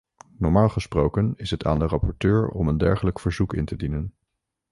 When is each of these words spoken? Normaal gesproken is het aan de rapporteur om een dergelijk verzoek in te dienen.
Normaal 0.37 0.69
gesproken 0.69 1.33
is 1.35 1.51
het 1.51 1.65
aan 1.65 1.79
de 1.79 1.85
rapporteur 1.87 2.49
om 2.49 2.67
een 2.67 2.77
dergelijk 2.77 3.19
verzoek 3.19 3.53
in 3.53 3.65
te 3.65 3.75
dienen. 3.75 4.13